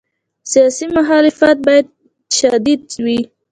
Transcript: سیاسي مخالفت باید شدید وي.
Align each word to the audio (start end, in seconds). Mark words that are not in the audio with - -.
سیاسي 0.51 0.85
مخالفت 0.97 1.57
باید 1.65 1.87
شدید 2.39 2.83
وي. 3.05 3.19